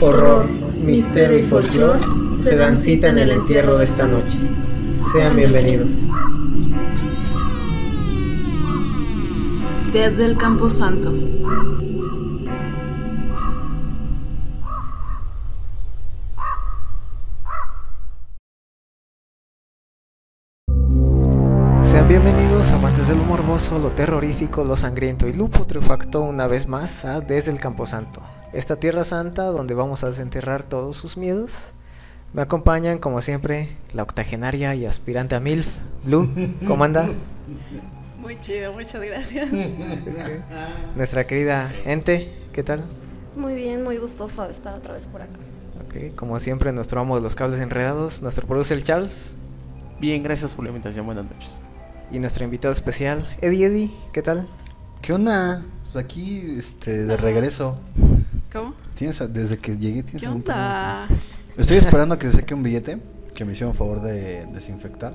[0.00, 2.00] horror, misterio y folclore
[2.40, 4.38] se dan cita en el entierro de esta noche.
[5.12, 5.90] Sean bienvenidos.
[9.92, 11.12] Desde el Campo Santo.
[21.82, 27.04] Sean bienvenidos, amantes del morboso, lo terrorífico, lo sangriento y lo putrefacto una vez más
[27.04, 28.20] a Desde el Camposanto,
[28.52, 31.72] esta tierra santa donde vamos a desenterrar todos sus miedos.
[32.32, 35.66] Me acompañan, como siempre, la octogenaria y aspirante a MILF,
[36.04, 36.28] Blue.
[36.66, 37.08] ¿Cómo anda?
[38.20, 39.48] Muy chido, muchas gracias.
[40.96, 42.84] Nuestra querida Ente, ¿qué tal?
[43.36, 45.38] Muy bien, muy gustosa de estar otra vez por acá.
[45.86, 49.36] Ok, como siempre, nuestro amo de los cables enredados, nuestro producer Charles
[50.00, 51.06] Bien, gracias por la invitación.
[51.06, 51.48] Buenas noches.
[52.10, 54.46] y nuestro invitado especial, Eddie Eddie, ¿qué tal?
[55.02, 55.62] ¿Qué onda?
[55.84, 57.78] Pues aquí, este, de regreso.
[58.52, 58.74] ¿Cómo?
[58.94, 61.06] ¿Tienes, a- desde que llegué, tienes ¿Qué algún onda?
[61.06, 61.22] problema?
[61.56, 62.98] Estoy esperando a que saque un billete,
[63.34, 65.12] que me hicieron favor de desinfectar.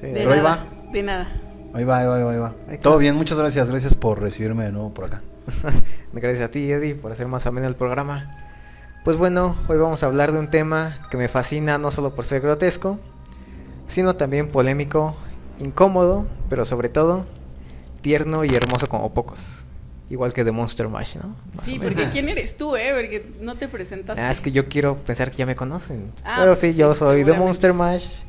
[0.00, 1.28] Sí, De Pero ahí nada, De nada.
[1.72, 2.54] Ahí va, ahí va, ahí va, ahí va.
[2.80, 5.22] Todo bien, muchas gracias, gracias por recibirme de nuevo por acá.
[6.14, 8.34] Gracias a ti, Eddie, por hacer más ameno el programa.
[9.04, 12.24] Pues bueno, hoy vamos a hablar de un tema que me fascina no solo por
[12.24, 12.98] ser grotesco,
[13.86, 15.16] sino también polémico,
[15.58, 17.26] incómodo, pero sobre todo
[18.00, 19.64] tierno y hermoso como pocos.
[20.10, 21.34] Igual que The Monster Mash, ¿no?
[21.54, 22.92] Más Sí, porque ¿quién eres tú, eh?
[22.94, 24.20] Porque no te presentaste.
[24.20, 26.12] Ah, es que yo quiero pensar que ya me conocen.
[26.24, 27.46] Ah, pero sí, sí, yo soy seguramente.
[27.46, 28.22] Monster Mash.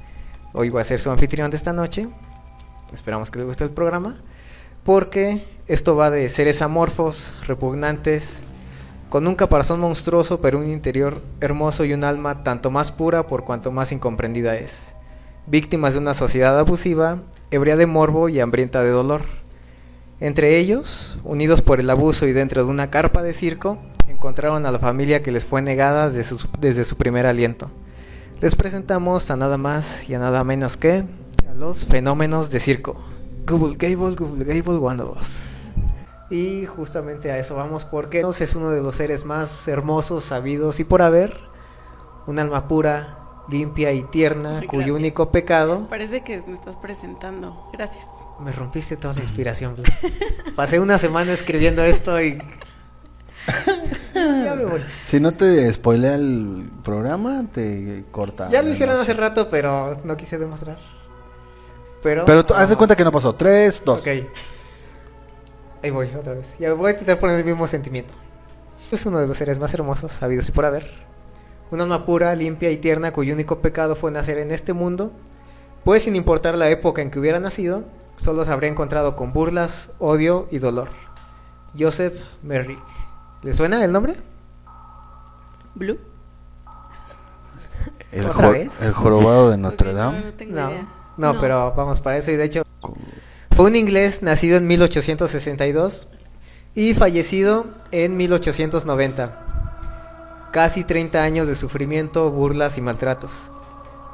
[0.53, 2.07] Hoy voy a ser su anfitrión de esta noche.
[2.93, 4.15] Esperamos que les guste el programa.
[4.85, 8.43] Porque esto va de seres amorfos, repugnantes,
[9.09, 13.43] con un caparazón monstruoso, pero un interior hermoso y un alma tanto más pura por
[13.43, 14.95] cuanto más incomprendida es.
[15.47, 17.19] Víctimas de una sociedad abusiva,
[17.51, 19.23] ebria de morbo y hambrienta de dolor.
[20.19, 23.77] Entre ellos, unidos por el abuso y dentro de una carpa de circo,
[24.07, 27.69] encontraron a la familia que les fue negada desde su, desde su primer aliento.
[28.39, 31.03] Les presentamos a nada más y a nada menos que
[31.49, 32.95] a los fenómenos de circo.
[33.45, 35.55] Google Gable, Google Gable, one of us.
[36.29, 40.83] Y justamente a eso vamos porque es uno de los seres más hermosos, sabidos y
[40.83, 41.37] por haber.
[42.25, 47.69] Un alma pura, limpia y tierna, cuyo único pecado Parece que me estás presentando.
[47.73, 48.14] Gracias.
[48.39, 49.75] Me rompiste toda la inspiración.
[50.55, 52.37] Pasé una semana escribiendo esto y.
[54.15, 54.81] ya me voy.
[55.03, 58.49] Si no te spoilea el programa, te corta.
[58.49, 60.77] Ya lo hicieron hace rato, pero no quise demostrar.
[62.01, 62.25] Pero.
[62.25, 63.35] Pero tú, haz de cuenta que no pasó.
[63.35, 64.01] Tres, dos.
[64.01, 64.07] Ok.
[65.83, 66.57] Ahí voy, otra vez.
[66.57, 68.13] Ya voy a intentar poner el mismo sentimiento.
[68.91, 70.89] Es uno de los seres más hermosos, sabidos y por haber.
[71.71, 75.11] Un alma pura, limpia y tierna, cuyo único pecado fue nacer en este mundo.
[75.85, 77.83] Pues sin importar la época en que hubiera nacido,
[78.17, 80.89] solo se habría encontrado con burlas, odio y dolor.
[81.77, 82.81] Joseph Merrick.
[83.43, 84.15] ¿Le suena el nombre?
[85.75, 85.99] ¿Blue?
[88.11, 88.81] El, ¿Otra vez?
[88.81, 90.19] el jorobado de Notre Dame.
[90.19, 90.87] No, no tengo No, idea.
[91.17, 92.31] no, pero vamos para eso.
[92.31, 92.63] Y de hecho,
[93.55, 96.07] fue un inglés nacido en 1862
[96.73, 99.41] y fallecido en 1890.
[100.51, 103.51] Casi 30 años de sufrimiento, burlas y maltratos.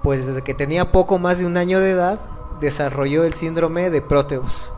[0.04, 2.20] Pues desde que tenía poco más de un año de edad,
[2.60, 4.72] desarrolló el síndrome de Proteus,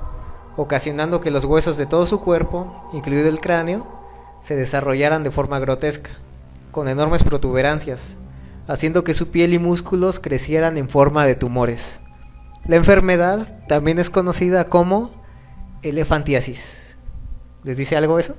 [0.58, 3.86] ocasionando que los huesos de todo su cuerpo, incluido el cráneo,
[4.42, 6.12] se desarrollaran de forma grotesca,
[6.72, 8.16] con enormes protuberancias,
[8.68, 12.02] haciendo que su piel y músculos crecieran en forma de tumores.
[12.66, 15.12] La enfermedad también es conocida como
[15.82, 16.98] elefantiasis.
[17.64, 18.36] ¿Les dice algo eso?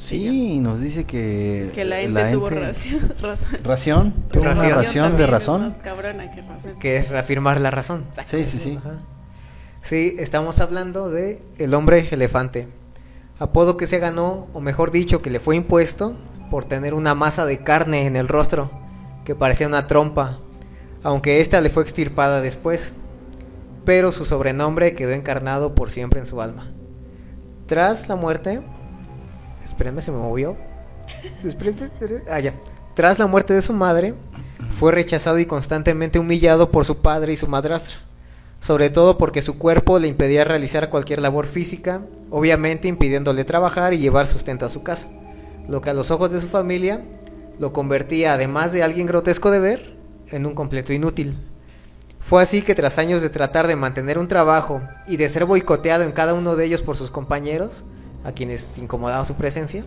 [0.00, 1.70] Sí, nos dice que.
[1.74, 3.12] Que la ente tuvo ente- razón.
[3.20, 3.48] razón.
[3.62, 4.14] ¿Ración?
[4.32, 5.62] ¿Tuvo una Ración ración de también es razón?
[5.62, 6.78] más cabrona que razón.
[6.78, 8.04] Que es reafirmar la razón.
[8.26, 8.76] Sí, sí, sí.
[8.78, 8.94] Ajá.
[9.82, 12.66] Sí, estamos hablando de el hombre elefante.
[13.38, 16.14] Apodo que se ganó, o mejor dicho, que le fue impuesto
[16.50, 18.70] por tener una masa de carne en el rostro,
[19.26, 20.38] que parecía una trompa,
[21.02, 22.94] aunque esta le fue extirpada después.
[23.84, 26.68] Pero su sobrenombre quedó encarnado por siempre en su alma.
[27.66, 28.62] Tras la muerte.
[29.70, 30.56] Espérenme, se me movió.
[32.28, 32.54] Ah, ya.
[32.94, 34.14] Tras la muerte de su madre,
[34.72, 37.98] fue rechazado y constantemente humillado por su padre y su madrastra.
[38.58, 43.98] Sobre todo porque su cuerpo le impedía realizar cualquier labor física, obviamente impidiéndole trabajar y
[43.98, 45.06] llevar sustento a su casa.
[45.68, 47.00] Lo que a los ojos de su familia
[47.60, 49.94] lo convertía, además de alguien grotesco de ver,
[50.32, 51.36] en un completo inútil.
[52.18, 56.02] Fue así que tras años de tratar de mantener un trabajo y de ser boicoteado
[56.02, 57.84] en cada uno de ellos por sus compañeros,
[58.24, 59.84] a quienes incomodaba su presencia,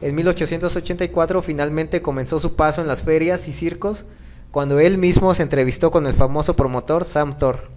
[0.00, 4.06] en 1884 finalmente comenzó su paso en las ferias y circos
[4.50, 7.70] cuando él mismo se entrevistó con el famoso promotor Sam Thor.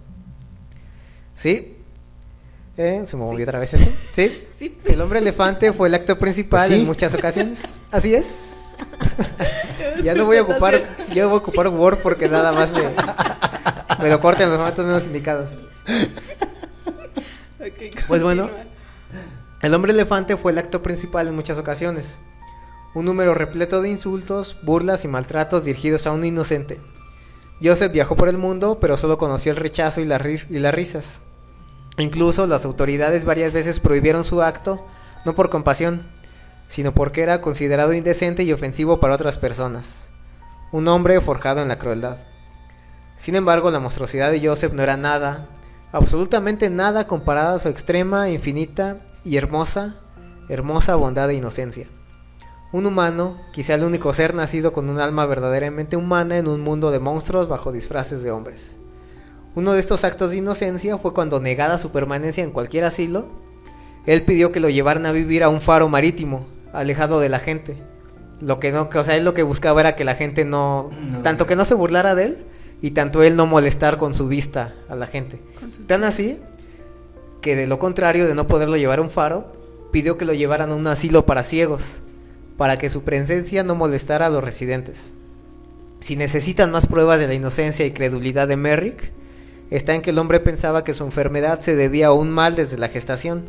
[1.34, 1.76] ¿Sí?
[2.76, 3.02] ¿Eh?
[3.06, 3.90] ¿Se me movió otra vez esto?
[4.12, 4.42] ¿Sí?
[4.56, 4.74] Sí.
[4.86, 6.80] El hombre elefante fue el acto principal Pues sí.
[6.80, 7.84] en muchas ocasiones.
[7.90, 8.76] Así es.
[10.02, 10.82] ya no voy a ocupar,
[11.14, 12.80] ya no voy a ocupar Word porque nada más me,
[14.02, 15.50] me lo cortan en los momentos menos indicados.
[17.60, 18.48] Ok, Pues bueno.
[19.62, 22.18] El hombre elefante fue el acto principal en muchas ocasiones.
[22.94, 26.80] Un número repleto de insultos, burlas y maltratos dirigidos a un inocente.
[27.62, 31.22] Joseph viajó por el mundo, pero solo conoció el rechazo y las risas.
[31.96, 34.86] Incluso las autoridades varias veces prohibieron su acto,
[35.24, 36.06] no por compasión,
[36.68, 40.10] sino porque era considerado indecente y ofensivo para otras personas.
[40.70, 42.18] Un hombre forjado en la crueldad.
[43.14, 45.48] Sin embargo, la monstruosidad de Joseph no era nada,
[45.92, 49.96] absolutamente nada comparada a su extrema, infinita y hermosa,
[50.48, 51.88] hermosa bondad e inocencia.
[52.72, 56.90] Un humano, quizá el único ser nacido con un alma verdaderamente humana en un mundo
[56.92, 58.76] de monstruos bajo disfraces de hombres.
[59.56, 63.26] Uno de estos actos de inocencia fue cuando, negada su permanencia en cualquier asilo,
[64.06, 67.76] él pidió que lo llevaran a vivir a un faro marítimo, alejado de la gente.
[68.40, 70.90] Lo que no, que, o sea, él lo que buscaba era que la gente no,
[71.10, 71.22] No.
[71.22, 72.36] tanto que no se burlara de él
[72.82, 75.40] y tanto él no molestar con su vista a la gente.
[75.86, 76.38] Tan así
[77.46, 79.52] que de lo contrario de no poderlo llevar a un faro,
[79.92, 81.98] pidió que lo llevaran a un asilo para ciegos,
[82.56, 85.12] para que su presencia no molestara a los residentes.
[86.00, 89.12] Si necesitan más pruebas de la inocencia y credulidad de Merrick,
[89.70, 92.78] está en que el hombre pensaba que su enfermedad se debía a un mal desde
[92.78, 93.44] la gestación,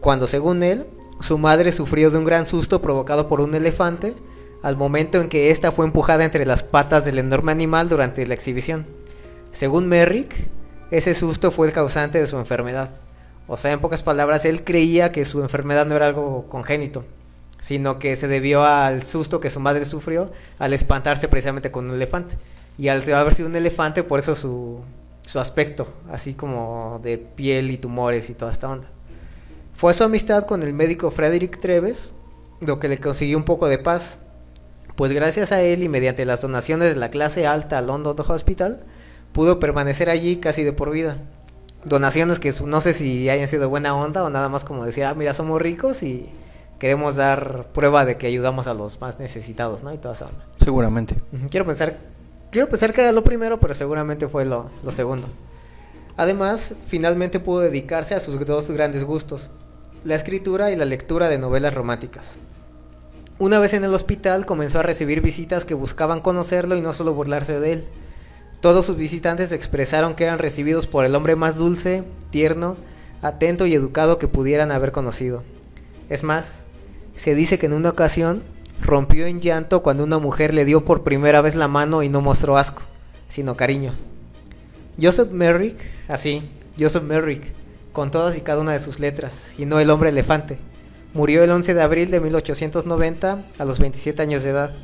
[0.00, 0.86] cuando según él,
[1.20, 4.14] su madre sufrió de un gran susto provocado por un elefante
[4.62, 8.32] al momento en que ésta fue empujada entre las patas del enorme animal durante la
[8.32, 8.86] exhibición.
[9.52, 10.48] Según Merrick,
[10.90, 12.90] ese susto fue el causante de su enfermedad.
[13.48, 17.04] O sea, en pocas palabras, él creía que su enfermedad no era algo congénito,
[17.60, 21.96] sino que se debió al susto que su madre sufrió al espantarse precisamente con un
[21.96, 22.36] elefante.
[22.76, 24.80] Y al haber sido un elefante, por eso su,
[25.22, 28.86] su aspecto, así como de piel y tumores y toda esta onda.
[29.74, 32.12] Fue su amistad con el médico Frederick Treves
[32.60, 34.20] lo que le consiguió un poco de paz,
[34.96, 38.80] pues gracias a él y mediante las donaciones de la clase alta al London Hospital,
[39.32, 41.18] pudo permanecer allí casi de por vida.
[41.84, 45.14] Donaciones que no sé si hayan sido buena onda o nada más como decir, ah,
[45.14, 46.30] mira, somos ricos y
[46.78, 49.92] queremos dar prueba de que ayudamos a los más necesitados, ¿no?
[49.92, 50.44] Y toda esa onda.
[50.58, 51.16] Seguramente.
[51.50, 51.98] Quiero pensar,
[52.50, 55.28] quiero pensar que era lo primero, pero seguramente fue lo, lo segundo.
[56.16, 59.50] Además, finalmente pudo dedicarse a sus dos grandes gustos,
[60.04, 62.38] la escritura y la lectura de novelas románticas.
[63.38, 67.14] Una vez en el hospital comenzó a recibir visitas que buscaban conocerlo y no solo
[67.14, 67.88] burlarse de él.
[68.60, 72.76] Todos sus visitantes expresaron que eran recibidos por el hombre más dulce, tierno,
[73.22, 75.44] atento y educado que pudieran haber conocido.
[76.08, 76.64] Es más,
[77.14, 78.42] se dice que en una ocasión
[78.80, 82.20] rompió en llanto cuando una mujer le dio por primera vez la mano y no
[82.20, 82.82] mostró asco,
[83.28, 83.94] sino cariño.
[85.00, 85.78] Joseph Merrick,
[86.08, 87.52] así, Joseph Merrick,
[87.92, 90.58] con todas y cada una de sus letras, y no el hombre elefante,
[91.14, 94.74] murió el 11 de abril de 1890 a los 27 años de edad,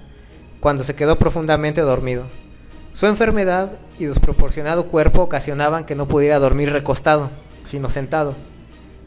[0.60, 2.24] cuando se quedó profundamente dormido.
[2.94, 7.28] Su enfermedad y desproporcionado cuerpo ocasionaban que no pudiera dormir recostado,
[7.64, 8.36] sino sentado.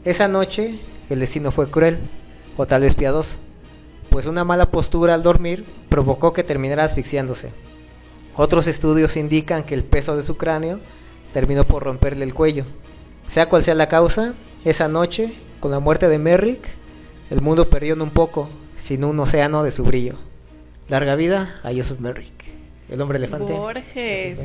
[0.04, 1.96] Esa noche el destino fue cruel,
[2.58, 3.38] o tal vez piadoso,
[4.10, 7.54] pues una mala postura al dormir provocó que terminara asfixiándose.
[8.36, 10.80] Otros estudios indican que el peso de su cráneo
[11.32, 12.66] terminó por romperle el cuello.
[13.26, 14.34] Sea cual sea la causa,
[14.66, 16.68] esa noche, con la muerte de Merrick,
[17.30, 20.16] el mundo perdió no un poco, sino un océano de su brillo.
[20.88, 22.57] Larga vida a Joseph Merrick,
[22.88, 23.52] el hombre elefante.
[23.52, 24.38] Borges.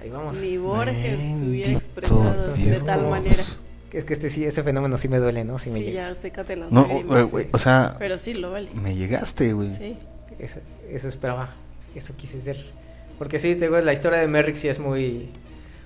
[0.00, 0.36] Ahí vamos.
[0.38, 3.42] Ni Borges se hubiera Bendito expresado de tal manera.
[3.92, 5.58] Es que este sí, ese fenómeno sí me duele, ¿no?
[5.58, 6.10] Sí me Sí, llega.
[6.12, 7.30] ya, sécate las No, lágrimas.
[7.52, 8.70] o sea, Pero sí, lo vale.
[8.74, 9.74] me llegaste, güey.
[9.76, 9.96] Sí.
[10.38, 11.54] Eso, eso esperaba,
[11.94, 12.56] eso quise ser.
[13.18, 15.30] Porque sí, te digo, la historia de Merrick sí es muy,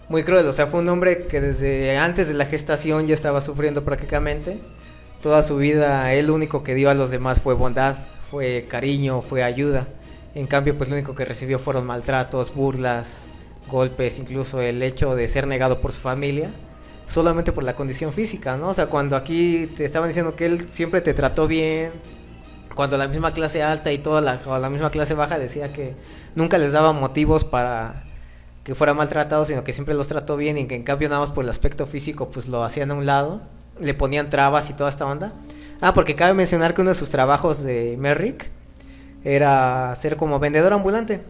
[0.09, 0.47] muy cruel.
[0.49, 4.59] O sea, fue un hombre que desde antes de la gestación ya estaba sufriendo prácticamente.
[5.23, 7.97] Toda su vida, él lo único que dio a los demás fue bondad,
[8.31, 9.87] fue cariño, fue ayuda.
[10.35, 13.29] En cambio, pues lo único que recibió fueron maltratos, burlas,
[13.71, 16.51] golpes, incluso el hecho de ser negado por su familia,
[17.07, 18.69] solamente por la condición física, ¿no?
[18.69, 21.93] O sea, cuando aquí te estaban diciendo que él siempre te trató bien,
[22.75, 25.95] cuando la misma clase alta y toda la, o la misma clase baja decía que
[26.35, 28.05] nunca les daba motivos para
[28.65, 31.33] que fuera maltratado, sino que siempre los trató bien y que en cambio nada más
[31.33, 33.43] por el aspecto físico pues lo hacían a un lado,
[33.81, 35.33] le ponían trabas y toda esta onda.
[35.81, 38.51] Ah, porque cabe mencionar que uno de sus trabajos de Merrick
[39.25, 41.23] era ser como vendedor ambulante,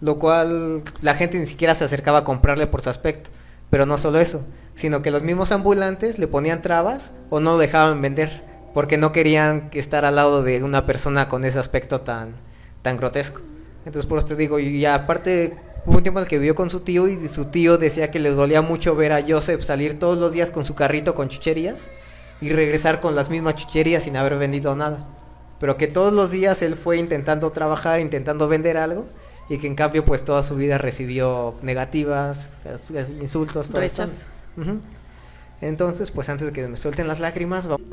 [0.00, 3.30] lo cual la gente ni siquiera se acercaba a comprarle por su aspecto.
[3.70, 8.02] Pero no solo eso, sino que los mismos ambulantes le ponían trabas o no dejaban
[8.02, 8.42] vender
[8.74, 12.34] porque no querían que estar al lado de una persona con ese aspecto tan,
[12.82, 13.40] tan grotesco.
[13.84, 16.70] Entonces por eso te digo, y aparte hubo un tiempo en el que vivió con
[16.70, 20.18] su tío y su tío decía que le dolía mucho ver a Joseph salir todos
[20.18, 21.88] los días con su carrito con chucherías
[22.40, 25.06] y regresar con las mismas chucherías sin haber vendido nada.
[25.60, 29.06] Pero que todos los días él fue intentando trabajar, intentando vender algo,
[29.48, 34.02] y que en cambio pues toda su vida recibió negativas, as- insultos, todo esto.
[35.60, 37.86] Entonces, pues antes de que me suelten las lágrimas, vamos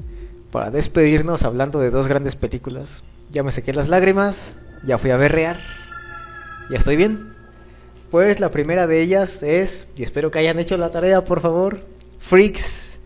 [0.52, 3.04] para despedirnos hablando de dos grandes películas.
[3.30, 5.60] Ya me sequé las lágrimas, ya fui a berrear,
[6.70, 7.34] ya estoy bien.
[8.10, 11.82] Pues la primera de ellas es, y espero que hayan hecho la tarea por favor,
[12.20, 13.00] Freaks,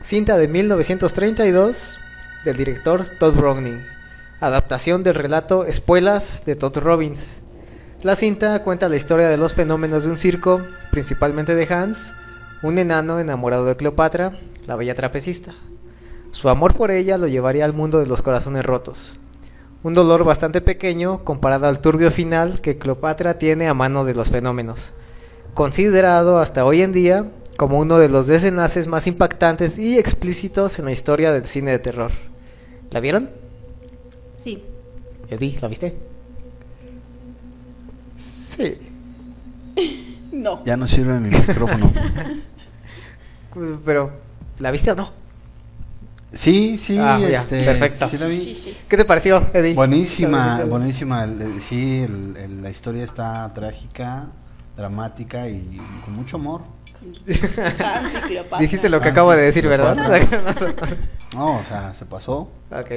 [0.00, 1.98] cinta de 1932
[2.44, 3.84] del director Todd Browning,
[4.40, 7.40] adaptación del relato Espuelas de Todd Robbins.
[8.02, 12.14] La cinta cuenta la historia de los fenómenos de un circo, principalmente de Hans,
[12.62, 14.32] un enano enamorado de Cleopatra,
[14.66, 15.54] la bella trapecista.
[16.30, 19.20] Su amor por ella lo llevaría al mundo de los corazones rotos.
[19.82, 24.30] Un dolor bastante pequeño comparado al turbio final que Cleopatra tiene a mano de los
[24.30, 24.94] fenómenos.
[25.54, 30.86] Considerado hasta hoy en día como uno de los desenlaces más impactantes y explícitos en
[30.86, 32.10] la historia del cine de terror.
[32.90, 33.43] ¿La vieron?
[34.44, 34.62] Sí.
[35.30, 35.96] Eddie, ¿la viste?
[38.18, 38.78] Sí.
[40.34, 40.64] No.
[40.64, 41.92] Ya no sirve mi micrófono.
[43.84, 44.12] Pero,
[44.58, 45.12] ¿la viste o no?
[46.32, 47.62] Sí, sí, Ah, ya, este.
[47.64, 48.08] perfecto.
[48.08, 48.36] sí la vi.
[48.36, 48.76] Sí, sí.
[48.88, 49.70] ¿Qué te pareció, Eddie?
[49.70, 51.22] ¿La Buenísima, buenísima.
[51.22, 54.26] el- el- Sí, el- el- la historia está trágica,
[54.76, 56.62] dramática y con mucho amor.
[57.04, 57.32] Y.
[58.60, 59.96] Dijiste lo que acabo de decir, ¿verdad?
[61.32, 62.90] No, o sea, se pasó ok.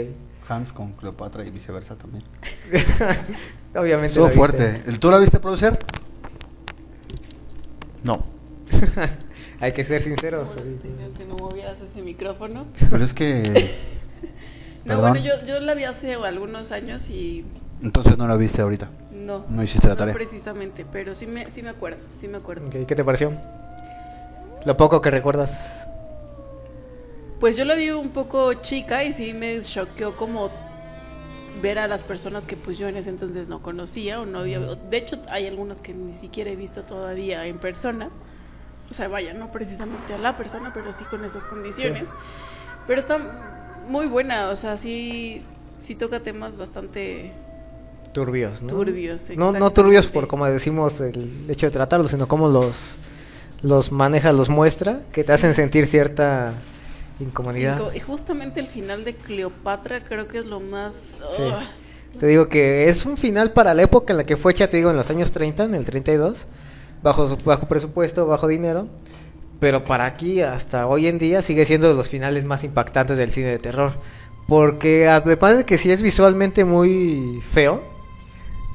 [0.47, 2.23] Hans con Cleopatra y viceversa también.
[3.75, 4.07] Obviamente.
[4.07, 4.81] Estuvo fuerte.
[4.85, 5.77] ¿El- ¿Tú la viste producer?
[8.03, 8.23] No.
[9.59, 10.55] Hay que ser sinceros.
[10.57, 10.79] así.
[11.17, 12.65] Que no movieras ese micrófono.
[12.89, 13.71] Pero es que.
[14.85, 15.11] No, Perdón.
[15.11, 17.43] bueno, yo, yo la vi hace algunos años y
[17.83, 18.87] Entonces no la viste ahorita.
[19.11, 19.43] no.
[19.49, 20.13] No hiciste la tarea.
[20.13, 22.67] precisamente, pero sí me, sí me acuerdo, sí me acuerdo.
[22.67, 23.33] Ok, ¿Qué te pareció?
[24.63, 25.89] Lo poco que recuerdas.
[27.39, 30.49] Pues yo la vi un poco chica y sí me choqueó como
[31.61, 34.59] ver a las personas que pues yo en ese entonces no conocía o no había...
[34.59, 38.09] De hecho, hay algunas que ni siquiera he visto todavía en persona.
[38.89, 42.09] O sea, vaya, no precisamente a la persona, pero sí con esas condiciones.
[42.87, 43.19] Pero está
[43.87, 45.43] muy buena, o sea, sí,
[45.79, 47.31] sí toca temas bastante
[48.13, 48.69] Turbios, ¿no?
[48.69, 49.29] turbios.
[49.35, 52.95] No, no turbios por como decimos el hecho de tratarlos, sino como los
[53.61, 55.31] los maneja, los muestra, que te Sí.
[55.33, 56.53] hacen sentir cierta
[57.19, 57.93] incomodidad.
[57.93, 61.17] Y justamente el final de Cleopatra creo que es lo más...
[61.35, 61.43] Sí.
[62.19, 64.77] Te digo que es un final para la época en la que fue hecha, te
[64.77, 66.47] digo, en los años 30, en el 32,
[67.03, 68.87] bajo, su- bajo presupuesto, bajo dinero,
[69.59, 73.31] pero para aquí hasta hoy en día sigue siendo de los finales más impactantes del
[73.31, 73.93] cine de terror,
[74.47, 77.83] porque además de que sí es visualmente muy feo,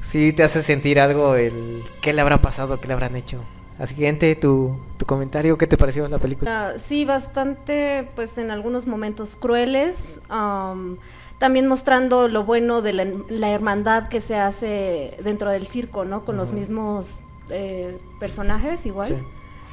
[0.01, 3.41] sí te hace sentir algo, el qué le habrá pasado, qué le habrán hecho.
[3.79, 6.69] Así que, gente, tu, tu comentario, ¿qué te pareció la película?
[6.69, 10.21] Ah, sí, bastante, pues en algunos momentos crueles.
[10.29, 10.97] am,
[11.39, 16.23] también mostrando lo bueno de la, la hermandad que se hace dentro del circo, ¿no?
[16.23, 19.07] Con los mismos eh, personajes igual.
[19.07, 19.15] Sí.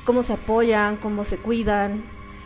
[0.04, 2.02] Cómo se apoyan, cómo se cuidan.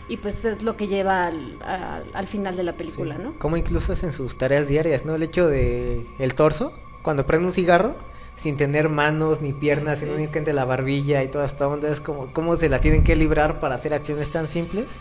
[0.09, 3.23] Y pues es lo que lleva al, al- al final de la película, Sí.
[3.23, 3.39] ¿no?
[3.39, 5.15] Como incluso hacen sus tareas diarias, ¿no?
[5.15, 7.95] El hecho de el torso, cuando prende un cigarro,
[8.37, 10.05] sin tener manos ni piernas, Sí.
[10.05, 13.17] sino únicamente la barbilla y toda esta onda, es como cómo se la tienen que
[13.17, 14.99] librar para hacer acciones tan simples.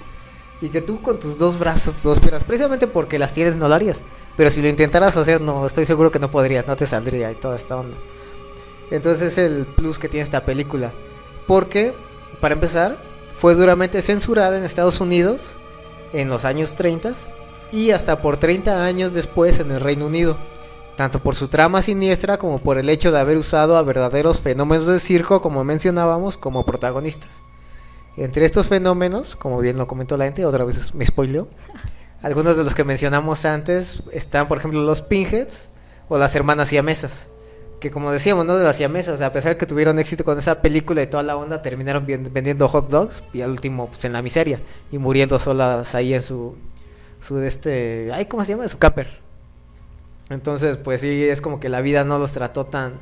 [0.62, 3.68] Y que tú con tus dos brazos, tus dos piernas, precisamente porque las tienes no
[3.68, 4.02] lo harías.
[4.38, 7.36] Pero si lo intentaras hacer, no, estoy seguro que no podrías, no te saldría y
[7.36, 7.98] toda esta onda.
[8.90, 10.94] Entonces es el plus que tiene esta película.
[11.48, 11.94] Porque,
[12.40, 12.98] para empezar,
[13.38, 15.58] fue duramente censurada en Estados Unidos
[16.13, 17.13] en los años 30
[17.72, 20.38] y hasta por 30 años después en el Reino Unido,
[20.96, 24.88] tanto por su trama siniestra como por el hecho de haber usado a verdaderos fenómenos
[24.88, 27.44] de circo, como mencionábamos, como protagonistas.
[28.16, 31.48] Entre estos fenómenos, como bien lo comentó la gente, otra vez me spoileó,
[32.22, 35.70] algunos de los que mencionamos antes están, por ejemplo, los Pinheads
[36.10, 37.28] o las hermanas siamesas.
[37.80, 38.56] Que como decíamos, ¿no?
[38.56, 41.62] De las siamesas, a pesar que tuvieron éxito con esa película y toda la onda,
[41.62, 46.14] terminaron vendiendo hot dogs y al último, pues en la miseria y muriendo solas ahí
[46.14, 46.56] en su,
[47.20, 48.70] su este, ay, ¿cómo se llama?
[48.70, 49.24] Su camper.
[50.30, 53.00] Entonces, pues sí, es como que la vida no los trató tan,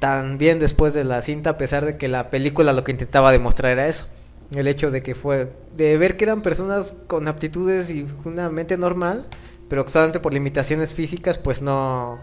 [0.00, 3.32] tan bien después de la cinta, a pesar de que la película lo que intentaba
[3.32, 4.06] demostrar era eso.
[4.50, 8.78] El hecho de que fue, de ver que eran personas con aptitudes y una mente
[8.78, 9.26] normal,
[9.68, 12.18] pero solamente por limitaciones físicas, pues no,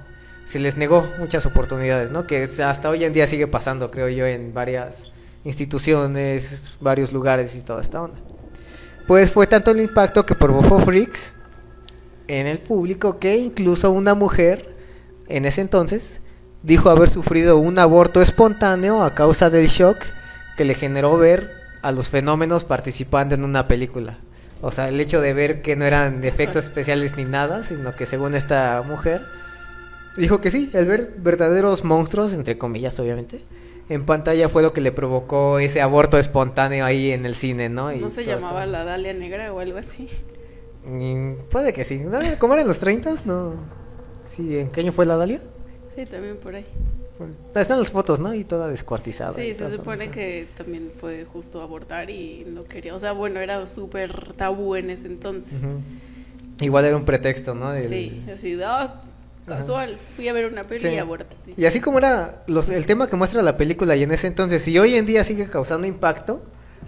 [0.46, 2.26] se les negó muchas oportunidades, ¿no?
[2.26, 5.12] Que hasta hoy en día sigue pasando, creo yo, en varias
[5.44, 8.18] instituciones, varios lugares y toda esta onda.
[9.08, 11.35] Pues fue tanto el impacto que provocó Freaks
[12.28, 14.76] en el público que incluso una mujer
[15.28, 16.22] en ese entonces
[16.64, 19.98] dijo haber sufrido un aborto espontáneo a causa del shock
[20.58, 21.52] que le generó ver
[21.82, 24.18] a los fenómenos participando en una película.
[24.62, 28.06] O sea, el hecho de ver que no eran efectos especiales ni nada, sino que
[28.06, 29.24] según esta mujer,
[30.18, 33.42] dijo que sí, el ver verdaderos monstruos, entre comillas obviamente,
[33.90, 37.94] en pantalla fue lo que le provocó ese aborto espontáneo ahí en el cine, ¿no?
[37.94, 38.72] Y ¿No se llamaba esto.
[38.72, 40.10] la Dalia Negra o algo así?
[40.86, 41.98] Mm, puede que sí.
[42.04, 42.20] ¿No?
[42.40, 43.14] ¿Cómo eran los 30?
[43.26, 43.54] No.
[44.26, 45.40] Sí, ¿en qué año fue la Dalia?
[45.96, 46.66] Sí, también por ahí.
[47.18, 48.34] Bueno, están las fotos, ¿no?
[48.34, 49.42] Y toda descuartizada.
[49.42, 52.94] y Sí, se supone que también fue justo abortar y no quería.
[52.94, 55.64] O sea, bueno, era súper tabú en ese entonces.
[55.64, 55.80] Ujú.
[56.62, 57.74] Igual era un pretexto, ¿no?
[57.74, 59.02] El- Sí, así ah,
[59.46, 60.88] casual, fui a ver una peli Sí.
[60.90, 61.36] y aborté.
[61.56, 64.62] Y así como era los- el tema que muestra la película y en ese entonces,
[64.64, 66.42] si hoy en día sigue causando impacto,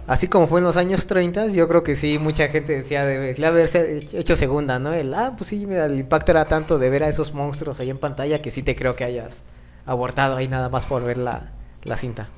[0.08, 3.46] así como fue en los años 30, yo creo que sí, mucha gente decía de
[3.46, 4.92] haberse hecho segunda, ¿no?
[4.92, 7.90] El, ah, pues sí, mira, el impacto era tanto de ver a esos monstruos ahí
[7.90, 9.42] en pantalla que sí te creo que hayas
[9.84, 11.52] abortado ahí nada más por ver la,
[11.84, 12.30] la cinta.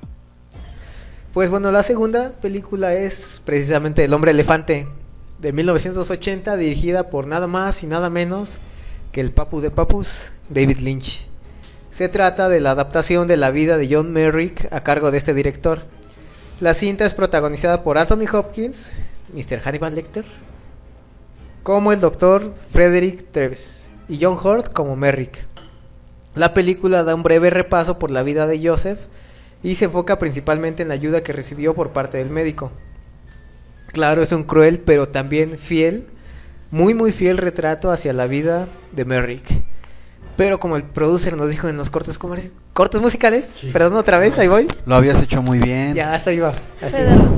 [1.33, 4.89] Pues bueno, la segunda película es precisamente El hombre elefante
[5.39, 8.59] de 1980, dirigida por nada más y nada menos
[9.13, 11.27] que el papu de papus, David Lynch.
[11.91, 15.35] Se trata de la adaptación de la vida de John Merrick a cargo de este
[15.35, 15.85] director.
[16.61, 18.93] La cinta es protagonizada por Anthony Hopkins,
[19.33, 19.61] Mr.
[19.61, 20.27] Hannibal Lecter,
[21.63, 25.47] como el doctor Frederick Treves y John Hurt como Merrick.
[26.35, 28.99] La película da un breve repaso por la vida de Joseph
[29.63, 32.71] y se enfoca principalmente en la ayuda que recibió por parte del médico.
[33.87, 36.09] Claro, es un cruel pero también fiel,
[36.71, 39.65] muy muy fiel retrato hacia la vida de Merrick.
[40.41, 44.39] Pero como el producer nos dijo en los cortes comerci- cortes musicales, perdón otra vez,
[44.39, 44.67] ahí voy.
[44.87, 45.93] Lo habías hecho muy bien.
[45.93, 46.55] Ya, hasta ahí va.
[46.81, 47.19] hasta ahí Federer.
[47.19, 47.29] va.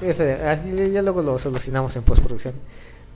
[0.00, 2.54] Sí, Feder, ya- luego lo solucionamos en postproducción.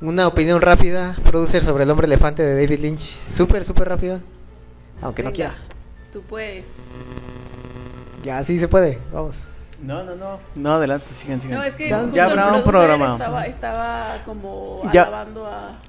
[0.00, 3.00] Una opinión rápida, producer sobre el hombre elefante de David Lynch.
[3.28, 4.20] Súper, súper rápida.
[5.02, 5.56] Aunque no quiera.
[6.12, 6.66] Tú puedes.
[8.22, 9.00] Ya, sí se puede.
[9.12, 9.42] Vamos.
[9.82, 10.38] No, no, no.
[10.54, 11.58] No, adelante, sigan, sigan.
[11.58, 13.14] No, es que Ya- habrá un programa.
[13.14, 15.02] Estaba, estaba como Ya.
[15.02, 15.80] alabando a.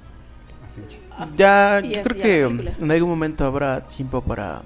[1.36, 2.42] Ya, y yo creo que
[2.80, 4.62] en algún momento habrá tiempo para,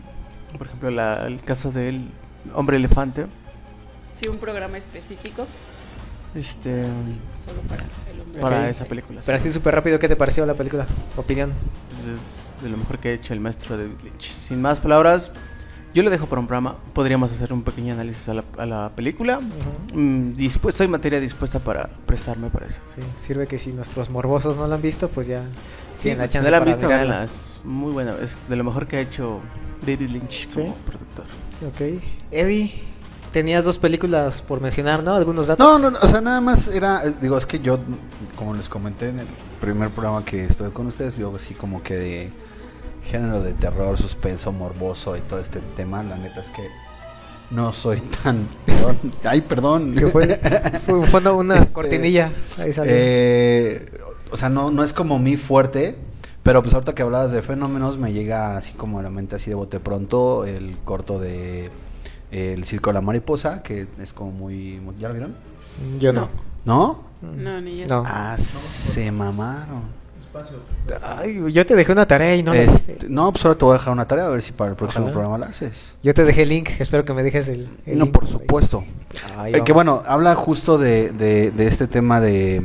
[0.58, 2.08] por ejemplo, la- el caso del
[2.54, 3.26] hombre elefante.
[4.12, 5.46] Sí, un programa específico
[6.34, 6.82] Este,
[7.36, 8.40] solo para el hombre.
[8.40, 9.20] para esa película.
[9.24, 10.86] Pero así súper rápido, ¿qué te pareció la película?
[11.16, 11.52] Opinión.
[11.88, 14.30] Pues es de lo mejor que ha hecho el maestro David Lynch.
[14.30, 15.32] Sin más palabras,
[15.94, 16.76] yo le dejo para un programa.
[16.94, 19.38] Podríamos hacer un pequeño análisis a la, a la película.
[19.38, 19.98] Ujú.
[19.98, 22.80] Mm, dispu- soy materia dispuesta para prestarme para eso.
[22.84, 25.42] Sí, sirve que si nuestros morbosos no la han visto, pues ya
[25.96, 28.16] Sí, tienen la pues, chance la han visto, Es muy buena.
[28.22, 29.40] Es de lo mejor que ha hecho
[29.86, 30.60] David Lynch Sí.
[30.60, 31.24] como productor.
[31.68, 32.02] Ok.
[32.30, 32.72] Eddie,
[33.32, 35.14] tenías dos películas por mencionar, ¿no?
[35.14, 35.64] Algunos datos.
[35.66, 37.78] No, no, no, o sea, nada más era, eh, digo, es que yo,
[38.36, 39.26] como les comenté en el
[39.60, 42.32] primer programa que estuve con ustedes, vio así como que de
[43.04, 46.68] género de terror, suspenso, morboso y todo este tema, la neta es que
[47.50, 49.94] no soy tan, perdón, ay, perdón.
[50.10, 50.40] Fue,
[50.86, 52.30] fue, fue una, una Este, cortinilla.
[52.58, 52.92] Ahí salió.
[52.96, 53.91] Eh,
[54.32, 55.96] o sea, no, no es como mi fuerte,
[56.42, 59.50] pero pues ahorita que hablabas de fenómenos me llega así como a la mente así
[59.50, 61.70] de bote pronto el corto de
[62.30, 64.80] El Circo de la Mariposa, que es como muy...
[64.80, 65.34] muy- ¿Ya lo vieron?
[65.98, 66.28] Yo no.
[66.64, 67.04] ¿No?
[67.22, 67.84] No, ni yo.
[67.88, 68.02] No.
[68.06, 70.02] Ah, se mamaron.
[71.02, 73.08] Ay, yo te dejé una tarea y no la Este, hice.
[73.10, 75.04] no, pues ahora te voy a dejar una tarea a ver si para el próximo
[75.04, 75.12] Ojalá.
[75.12, 75.92] programa la haces.
[76.02, 78.30] Yo te dejé el link, espero que me dejes el, el no, link por ahí.
[78.32, 78.82] supuesto.
[79.36, 82.62] Ay, Eh, que bueno, habla justo de, de- de este tema de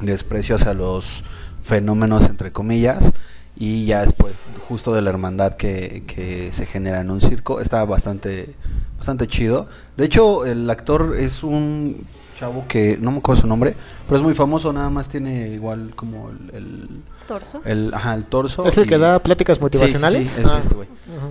[0.00, 1.22] desprecio hacia los
[1.62, 3.12] fenómenos, entre comillas,
[3.56, 4.36] y ya después
[4.68, 7.60] justo de la hermandad que, que se genera en un circo.
[7.60, 8.54] Está bastante,
[8.96, 9.68] bastante chido.
[9.96, 12.06] De hecho, el actor es un
[12.38, 13.74] chavo que no me acuerdo su nombre,
[14.06, 16.50] pero es muy famoso, nada más tiene igual como el...
[16.54, 16.88] el
[17.28, 17.60] Torso.
[17.64, 18.66] el, ajá, el torso.
[18.66, 20.38] ¿Es el que da pláticas Sí, sí, motivacionales?
[20.38, 20.58] es Ah.
[20.60, 20.88] este güey.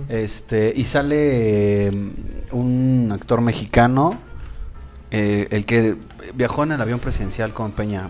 [0.08, 2.10] Este, y sale eh,
[2.52, 4.16] un actor mexicano,
[5.10, 5.96] eh, el que
[6.34, 8.08] viajó en el avión presidencial con Peña.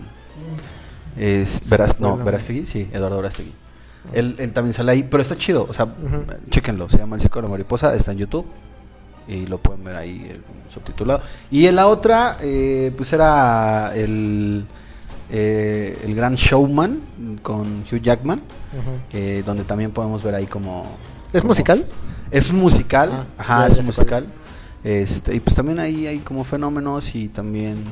[1.21, 2.25] Es Veras- no, Bueno.
[2.25, 3.51] Verástegui, sí, Eduardo Verástegui.
[4.13, 6.25] Él, él también sale ahí, pero está chido, o sea, Ujú.
[6.49, 8.47] chéquenlo, se llama El Circo de la Mariposa, está en YouTube
[9.27, 10.41] y lo pueden ver ahí eh,
[10.73, 11.21] subtitulado.
[11.51, 14.65] Y en la otra, eh, pues era el,
[15.29, 17.01] eh, el Gran Showman
[17.43, 18.91] con Hugh Jackman, Ujú.
[19.13, 20.87] eh, donde también podemos ver ahí como...
[21.31, 21.85] ¿Es como- musical?
[22.31, 24.25] Es un musical, Ah, ajá, es un musical.
[24.83, 27.83] Este, y pues también ahí hay como fenómenos y también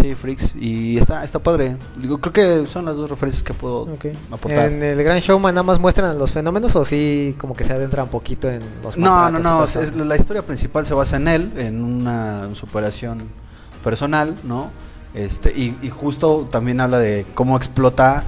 [0.00, 1.76] sí, freaks y está está padre.
[1.98, 3.86] Digo, creo que son las dos referencias que puedo
[4.30, 4.66] aportar.
[4.72, 8.02] ¿En el Gran Showman nada más muestran los fenómenos o sí como que se adentra
[8.02, 11.52] un poquito en los No, no, no, es- la historia principal se basa en él,
[11.56, 13.24] en una superación
[13.84, 14.70] personal, ¿no?
[15.14, 18.24] Este, y, y justo también habla de cómo explota,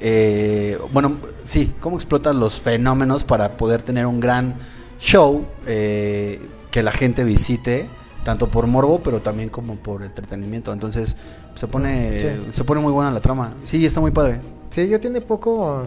[0.00, 4.56] eh, bueno, sí, cómo explota los fenómenos para poder tener un gran
[4.98, 7.88] show eh, que la gente visite
[8.24, 10.72] tanto por morbo, pero también como por entretenimiento.
[10.72, 11.16] Entonces
[11.54, 12.46] se pone, Sí.
[12.50, 13.52] se pone muy buena la trama.
[13.64, 14.40] Sí, está muy padre.
[14.70, 15.86] Sí, yo tiene poco.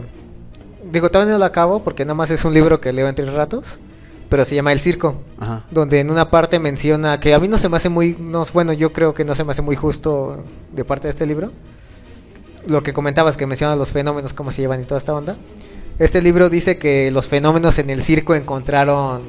[0.90, 3.78] Digo, todavía no lo acabo porque nada más es un libro que leo entre ratos.
[4.30, 5.14] Pero se llama El Circo.
[5.38, 5.64] Ajá.
[5.70, 8.14] Donde en una parte menciona que a mí no se me hace muy.
[8.20, 11.24] No, bueno, yo creo que no se me hace muy justo de parte de este
[11.24, 11.50] libro.
[12.66, 15.38] Lo que comentabas, que menciona los fenómenos, cómo se llevan y toda esta onda.
[15.98, 19.22] Este libro dice que los fenómenos en el circo encontraron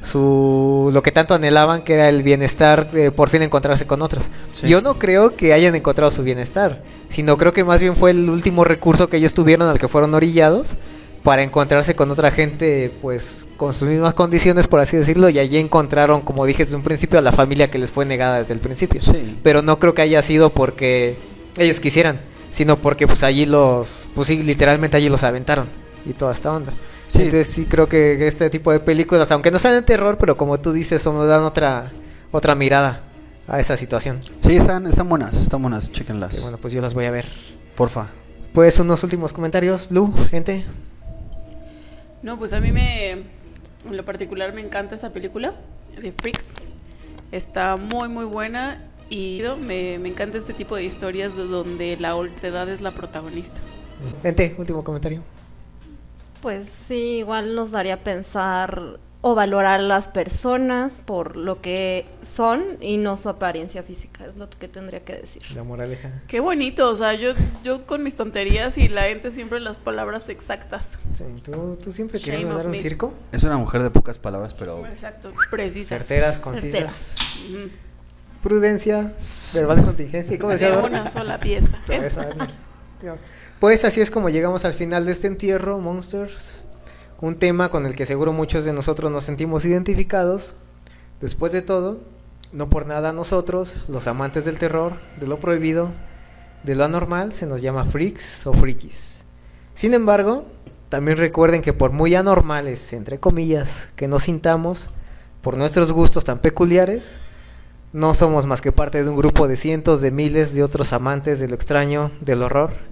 [0.00, 4.30] su lo que tanto anhelaban que era el bienestar de por fin encontrarse con otros.
[4.54, 4.68] Sí.
[4.68, 8.30] Yo no creo que hayan encontrado su bienestar, sino creo que más bien fue el
[8.30, 10.76] último recurso que ellos tuvieron al que fueron orillados
[11.22, 15.58] para encontrarse con otra gente pues con sus mismas condiciones por así decirlo y allí
[15.58, 18.60] encontraron como dije desde un principio a la familia que les fue negada desde el
[18.60, 19.02] principio.
[19.02, 19.38] Sí.
[19.42, 21.16] Pero no creo que haya sido porque
[21.58, 25.68] ellos quisieran, sino porque pues allí los pues sí, literalmente allí los aventaron
[26.06, 26.72] y toda esta onda.
[27.10, 27.22] Sí.
[27.22, 30.58] Entonces sí creo que este tipo de películas, aunque no sean de terror, pero como
[30.58, 31.92] tú dices, nos dan otra
[32.30, 33.02] otra mirada
[33.46, 34.20] a esa situación.
[34.38, 36.38] Sí, están, están buenas, están buenas, chéquenlas.
[36.38, 37.26] Y bueno, pues yo las voy a ver.
[37.74, 38.08] Porfa.
[38.54, 40.64] Pues unos últimos comentarios, Blue, gente.
[42.22, 43.26] No, pues a mí me, en
[43.90, 45.54] lo particular me encanta esa película
[46.00, 46.46] de Freaks.
[47.32, 52.14] Está muy, muy buena y me, me encanta este tipo de historias de donde la
[52.14, 53.60] ultredad es la protagonista.
[54.22, 55.22] Gente, último comentario.
[56.40, 62.06] Pues sí, igual nos daría a pensar o valorar a las personas por lo que
[62.22, 65.42] son y no su apariencia física, es lo que tendría que decir.
[65.54, 66.22] La moraleja.
[66.26, 70.30] Qué bonito, o sea, yo, yo con mis tonterías y la gente siempre las palabras
[70.30, 70.98] exactas.
[71.12, 72.78] Sí, ¿tú, tú siempre querías of dar un me.
[72.78, 73.12] circo.
[73.32, 76.06] Es una mujer de pocas palabras, pero Exacto, precisas.
[76.06, 77.16] Certeras, concisas.
[78.42, 79.12] Prudencia,
[79.54, 80.34] verbal de contingencia.
[80.34, 80.74] ¿y ¿Cómo decía?
[80.74, 81.78] De una sola pieza.
[83.60, 86.64] Pues así es como llegamos al final de este entierro, Monsters.
[87.20, 90.56] Un tema con el que seguro muchos de nosotros nos sentimos identificados.
[91.20, 91.98] Después de todo,
[92.54, 95.90] no por nada nosotros, los amantes del terror, de lo prohibido,
[96.62, 99.26] de lo anormal, se nos llama freaks o frikis.
[99.74, 100.46] Sin embargo,
[100.88, 104.90] también recuerden que por muy anormales, entre comillas, que nos sintamos,
[105.42, 107.20] por nuestros gustos tan peculiares,
[107.92, 111.40] no somos más que parte de un grupo de cientos de miles de otros amantes
[111.40, 112.88] de lo extraño, del horror,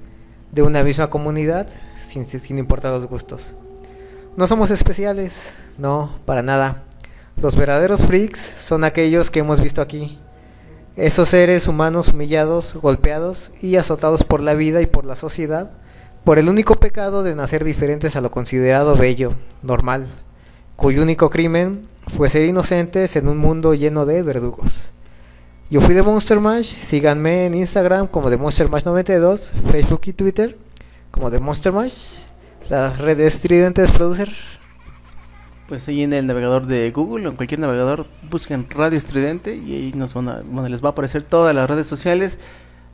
[0.53, 3.55] de una misma comunidad, sin, sin importar los gustos.
[4.37, 6.85] No somos especiales, no, para nada.
[7.41, 10.19] Los verdaderos freaks son aquellos que hemos visto aquí.
[10.97, 15.71] Esos seres humanos humillados, golpeados y azotados por la vida y por la sociedad,
[16.25, 20.09] por el único pecado de nacer diferentes a lo considerado bello, normal,
[20.77, 24.93] cuyo único crimen fue ser inocentes en un mundo lleno de verdugos.
[25.71, 30.15] Yo fui de Monster Mash, síganme en Instagram como de Monster Mash 92, Facebook y
[30.15, 30.57] Twitter
[31.11, 32.23] como de Monster Mash,
[32.71, 34.33] las redes tridentes producer.
[35.69, 39.75] Pues ahí en el navegador de Google o en cualquier navegador busquen Radio Estridente y
[39.75, 42.39] ahí nos van a, bueno, les va a aparecer todas las redes sociales.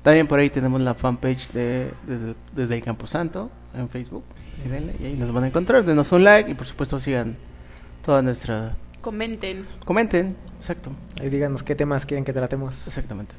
[0.03, 4.25] También por ahí tenemos la fanpage de desde, desde el Camposanto en Facebook.
[4.59, 5.85] Así denle, y ahí nos van a encontrar.
[5.85, 7.37] Denos un like y por supuesto sigan
[8.05, 8.75] toda nuestra...
[9.05, 9.67] Comenten.
[9.85, 10.91] Comenten, exacto,
[11.21, 12.87] Ahí díganos qué temas quieren que tratemos.
[12.89, 13.35] exactamente.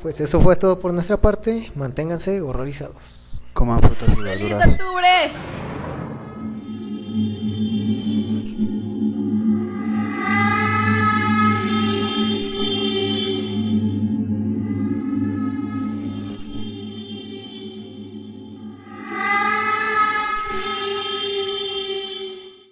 [0.00, 1.70] Pues eso fue todo por nuestra parte.
[1.76, 3.42] Manténganse horrorizados.
[3.52, 4.68] coman frutas y ¡Feliz verduras.
[4.72, 5.08] octubre!